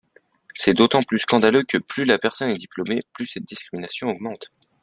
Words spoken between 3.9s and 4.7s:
augmente.